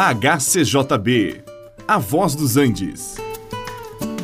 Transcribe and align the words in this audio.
HCJB, 0.00 1.42
A 1.88 1.98
Voz 1.98 2.36
dos 2.36 2.56
Andes. 2.56 3.16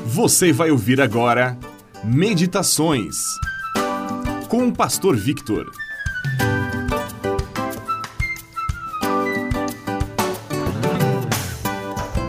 Você 0.07 0.53
vai 0.53 0.71
ouvir 0.71 1.01
agora 1.01 1.59
Meditações 2.05 3.17
com 4.49 4.69
o 4.69 4.73
Pastor 4.73 5.17
Victor. 5.17 5.69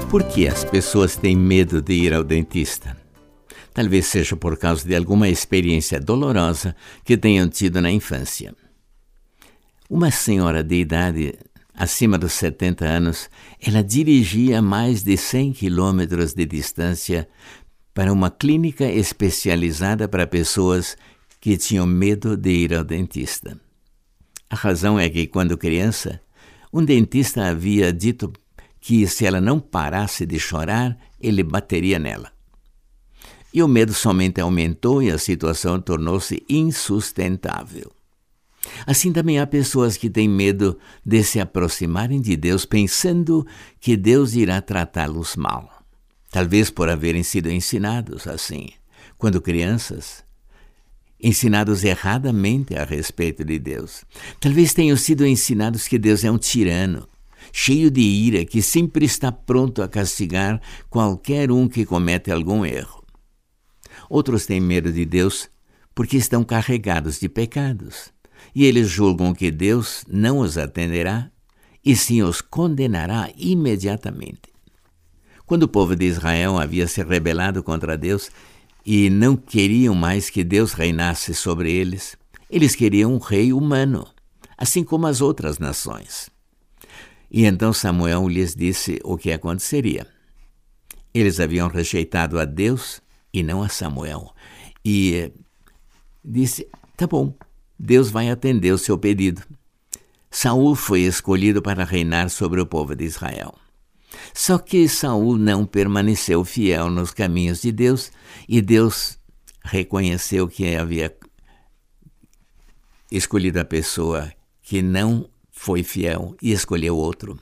Por 0.10 0.24
que 0.24 0.48
as 0.48 0.64
pessoas 0.66 1.16
têm 1.16 1.38
medo 1.38 1.84
de 1.84 1.94
ir 1.94 2.16
ao 2.16 2.24
dentista? 2.24 2.98
Talvez 3.76 4.08
seja 4.08 4.36
por 4.36 4.58
causa 4.58 4.88
de 4.88 4.96
alguma 4.96 5.30
experiência 5.30 6.00
dolorosa 6.00 6.76
que 7.04 7.16
tenham 7.16 7.48
tido 7.48 7.80
na 7.80 7.92
infância. 7.92 8.56
Uma 9.88 10.10
senhora 10.10 10.64
de 10.64 10.78
idade 10.78 11.38
acima 11.76 12.18
dos 12.18 12.34
70 12.34 12.86
anos, 12.86 13.30
ela 13.60 13.84
dirigia 13.84 14.62
mais 14.62 15.04
de 15.04 15.18
100 15.18 15.54
quilômetros 15.54 16.34
de 16.34 16.46
distância 16.46 17.28
para 17.94 18.12
uma 18.12 18.30
clínica 18.30 18.86
especializada 18.86 20.08
para 20.08 20.28
pessoas 20.28 20.98
que 21.40 21.58
tinham 21.58 21.86
medo 21.86 22.36
de 22.36 22.50
ir 22.50 22.74
ao 22.74 22.84
dentista. 22.84 23.60
A 24.50 24.56
razão 24.56 25.00
é 25.00 25.10
que, 25.10 25.28
quando 25.28 25.58
criança, 25.58 26.22
um 26.72 26.84
dentista 26.84 27.46
havia 27.46 27.92
dito 27.92 28.32
que 28.80 29.08
se 29.08 29.26
ela 29.26 29.42
não 29.42 29.60
parasse 29.60 30.26
de 30.26 30.40
chorar, 30.40 30.98
ele 31.20 31.44
bateria 31.44 31.98
nela. 31.98 32.32
E 33.54 33.64
o 33.64 33.68
medo 33.68 33.94
somente 33.94 34.42
aumentou 34.42 35.02
e 35.02 35.10
a 35.10 35.18
situação 35.18 35.80
tornou-se 35.80 36.44
insustentável. 36.50 37.92
Assim 38.86 39.12
também 39.12 39.40
há 39.40 39.48
pessoas 39.48 39.98
que 39.98 40.10
têm 40.10 40.28
medo 40.28 40.78
de 41.06 41.24
se 41.24 41.40
aproximarem 41.40 42.22
de 42.22 42.36
Deus 42.36 42.66
pensando 42.66 43.46
que 43.80 43.96
Deus 43.96 44.34
irá 44.34 44.62
tratá-los 44.62 45.36
mal. 45.36 45.84
Talvez 46.32 46.70
por 46.70 46.90
haverem 46.90 47.24
sido 47.24 47.50
ensinados 47.50 48.28
assim, 48.28 48.70
quando 49.18 49.42
crianças, 49.42 50.24
ensinados 51.22 51.84
erradamente 51.84 52.76
a 52.76 52.84
respeito 52.84 53.44
de 53.44 53.58
Deus. 53.58 54.04
Talvez 54.40 54.74
tenham 54.74 54.98
sido 54.98 55.26
ensinados 55.26 55.88
que 55.88 55.98
Deus 55.98 56.24
é 56.24 56.32
um 56.32 56.38
tirano, 56.38 57.08
cheio 57.54 57.90
de 57.90 58.02
ira, 58.02 58.44
que 58.44 58.62
sempre 58.62 59.06
está 59.06 59.32
pronto 59.32 59.82
a 59.82 59.88
castigar 59.88 60.62
qualquer 60.90 61.52
um 61.52 61.68
que 61.68 61.86
comete 61.86 62.32
algum 62.32 62.66
erro. 62.66 63.04
Outros 64.10 64.46
têm 64.46 64.60
medo 64.60 64.92
de 64.92 65.06
Deus 65.06 65.50
porque 65.96 66.18
estão 66.18 66.44
carregados 66.44 67.20
de 67.20 67.30
pecados 67.30 68.14
e 68.54 68.66
eles 68.66 68.90
julgam 68.90 69.34
que 69.34 69.52
Deus 69.52 70.04
não 70.08 70.40
os 70.40 70.58
atenderá 70.58 71.30
e 71.84 71.96
sim 71.96 72.24
os 72.24 72.42
condenará 72.42 73.30
imediatamente. 73.38 74.54
Quando 75.46 75.64
o 75.64 75.68
povo 75.68 75.96
de 75.96 76.06
Israel 76.06 76.58
havia 76.58 76.88
se 76.88 77.04
rebelado 77.04 77.62
contra 77.62 77.98
Deus 77.98 78.32
e 78.86 79.10
não 79.10 79.36
queriam 79.36 79.94
mais 79.94 80.30
que 80.30 80.44
Deus 80.44 80.74
reinasse 80.74 81.34
sobre 81.34 81.72
eles, 81.72 82.18
eles 82.50 82.76
queriam 82.76 83.14
um 83.14 83.20
rei 83.20 83.54
humano, 83.54 84.08
assim 84.58 84.84
como 84.84 85.06
as 85.06 85.22
outras 85.22 85.60
nações. 85.60 86.30
E 87.30 87.46
então 87.46 87.74
Samuel 87.74 88.28
lhes 88.28 88.56
disse 88.56 89.00
o 89.04 89.18
que 89.18 89.32
aconteceria. 89.32 90.08
Eles 91.14 91.40
haviam 91.40 91.68
rejeitado 91.68 92.40
a 92.40 92.46
Deus 92.46 93.02
e 93.34 93.44
não 93.44 93.62
a 93.62 93.70
Samuel. 93.70 94.34
E 94.84 95.32
disse: 96.24 96.68
Tá 96.98 97.06
bom, 97.08 97.34
Deus 97.78 98.10
vai 98.10 98.30
atender 98.30 98.72
o 98.72 98.78
seu 98.78 98.98
pedido. 98.98 99.42
Saul 100.30 100.76
foi 100.76 101.02
escolhido 101.02 101.62
para 101.62 101.84
reinar 101.84 102.30
sobre 102.30 102.60
o 102.60 102.66
povo 102.66 102.96
de 102.96 103.06
Israel. 103.06 103.56
Só 104.34 104.58
que 104.58 104.88
Saul 104.88 105.38
não 105.38 105.66
permaneceu 105.66 106.44
fiel 106.44 106.90
nos 106.90 107.12
caminhos 107.12 107.62
de 107.62 107.72
Deus 107.72 108.12
e 108.48 108.62
Deus 108.62 109.18
reconheceu 109.64 110.48
que 110.48 110.76
havia 110.76 111.16
escolhido 113.12 113.60
a 113.60 113.66
pessoa 113.66 114.32
que 114.62 114.82
não 114.82 115.30
foi 115.52 115.84
fiel 115.84 116.36
e 116.42 116.52
escolheu 116.52 116.98
outro. 116.98 117.40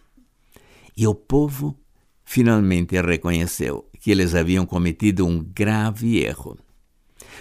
E 0.95 1.07
o 1.07 1.15
povo 1.15 1.77
finalmente 2.23 2.99
reconheceu 3.01 3.89
que 3.99 4.11
eles 4.11 4.35
haviam 4.35 4.65
cometido 4.65 5.25
um 5.25 5.43
grave 5.43 6.19
erro. 6.19 6.57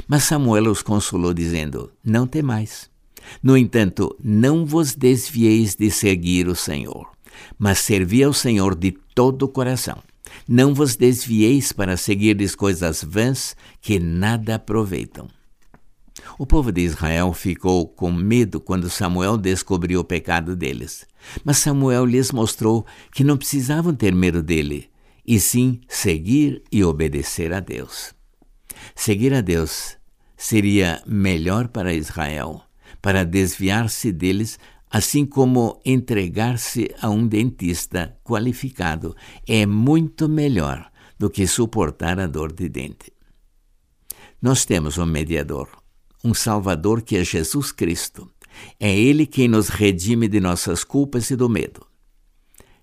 Mas 0.06 0.24
Samuel 0.24 0.70
os 0.70 0.82
consolou, 0.82 1.32
dizendo: 1.34 1.90
Não 2.04 2.26
temais. 2.26 2.90
No 3.42 3.56
entanto, 3.56 4.16
não 4.22 4.66
vos 4.66 4.94
desvieis 4.94 5.74
de 5.74 5.90
seguir 5.90 6.48
o 6.48 6.56
Senhor, 6.56 7.08
mas 7.58 7.78
servi 7.78 8.22
ao 8.22 8.32
Senhor 8.32 8.74
de 8.74 8.92
todo 9.14 9.44
o 9.44 9.48
coração. 9.48 9.98
Não 10.48 10.74
vos 10.74 10.96
desvieis 10.96 11.72
para 11.72 11.96
seguirdes 11.96 12.54
coisas 12.54 13.02
vãs 13.02 13.54
que 13.80 13.98
nada 13.98 14.56
aproveitam. 14.56 15.28
O 16.38 16.46
povo 16.46 16.72
de 16.72 16.82
Israel 16.82 17.32
ficou 17.32 17.86
com 17.86 18.10
medo 18.10 18.60
quando 18.60 18.90
Samuel 18.90 19.36
descobriu 19.36 20.00
o 20.00 20.04
pecado 20.04 20.56
deles. 20.56 21.06
Mas 21.44 21.58
Samuel 21.58 22.04
lhes 22.04 22.32
mostrou 22.32 22.84
que 23.12 23.24
não 23.24 23.36
precisavam 23.36 23.94
ter 23.94 24.14
medo 24.14 24.42
dele, 24.42 24.88
e 25.26 25.38
sim 25.38 25.80
seguir 25.88 26.62
e 26.70 26.82
obedecer 26.82 27.52
a 27.52 27.60
Deus. 27.60 28.12
Seguir 28.94 29.34
a 29.34 29.40
Deus 29.40 29.96
seria 30.36 31.02
melhor 31.06 31.68
para 31.68 31.94
Israel, 31.94 32.62
para 33.00 33.24
desviar-se 33.24 34.12
deles, 34.12 34.58
assim 34.90 35.24
como 35.24 35.80
entregar-se 35.84 36.92
a 37.00 37.08
um 37.08 37.26
dentista 37.26 38.18
qualificado 38.24 39.16
é 39.46 39.64
muito 39.64 40.28
melhor 40.28 40.90
do 41.18 41.30
que 41.30 41.46
suportar 41.46 42.18
a 42.18 42.26
dor 42.26 42.52
de 42.52 42.68
dente. 42.68 43.12
Nós 44.40 44.64
temos 44.64 44.98
um 44.98 45.06
mediador, 45.06 45.68
um 46.24 46.34
Salvador 46.34 47.02
que 47.02 47.16
é 47.16 47.24
Jesus 47.24 47.70
Cristo. 47.70 48.28
É 48.78 48.94
Ele 48.94 49.24
quem 49.24 49.48
nos 49.48 49.68
redime 49.68 50.28
de 50.28 50.40
nossas 50.40 50.84
culpas 50.84 51.30
e 51.30 51.36
do 51.36 51.48
medo. 51.48 51.86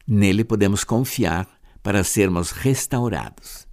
Nele 0.07 0.43
podemos 0.43 0.83
confiar 0.83 1.47
para 1.83 2.03
sermos 2.03 2.51
restaurados 2.51 3.68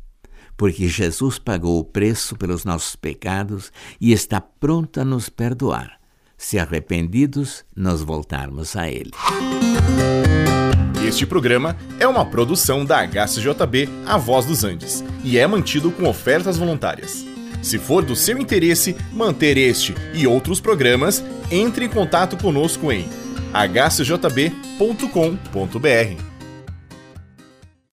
porque 0.56 0.88
Jesus 0.88 1.38
pagou 1.38 1.78
o 1.78 1.84
preço 1.84 2.36
pelos 2.36 2.64
nossos 2.64 2.96
pecados 2.96 3.70
e 4.00 4.12
está 4.12 4.40
pronto 4.40 5.00
a 5.00 5.04
nos 5.04 5.28
perdoar, 5.28 5.98
se 6.36 6.58
arrependidos 6.58 7.64
nos 7.74 8.02
voltarmos 8.02 8.76
a 8.76 8.88
Ele. 8.88 9.10
Este 11.06 11.24
programa 11.24 11.76
é 12.00 12.06
uma 12.06 12.24
produção 12.24 12.84
da 12.84 13.06
HCJB 13.06 13.88
A 14.06 14.16
Voz 14.18 14.44
dos 14.44 14.64
Andes 14.64 15.04
e 15.22 15.38
é 15.38 15.46
mantido 15.46 15.92
com 15.92 16.08
ofertas 16.08 16.56
voluntárias. 16.56 17.24
Se 17.62 17.78
for 17.78 18.04
do 18.04 18.16
seu 18.16 18.38
interesse 18.38 18.96
manter 19.12 19.56
este 19.56 19.94
e 20.14 20.26
outros 20.26 20.60
programas, 20.60 21.24
entre 21.50 21.84
em 21.84 21.88
contato 21.88 22.36
conosco 22.36 22.90
em 22.90 23.08
hcjb.com.br. 23.52 24.36